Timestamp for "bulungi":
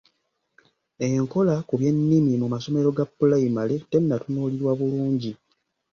4.79-5.31